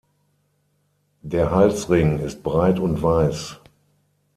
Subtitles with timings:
[1.21, 3.59] Der Halsring ist breit und weiß.